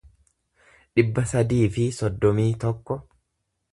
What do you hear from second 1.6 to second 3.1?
fi soddomii tokko